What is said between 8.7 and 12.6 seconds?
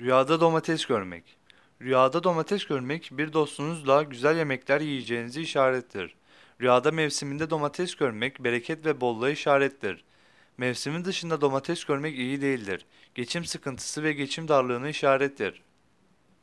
ve bolluğa işarettir. Mevsimin dışında domates görmek iyi